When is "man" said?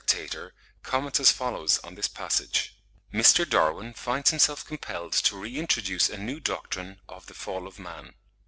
7.77-8.15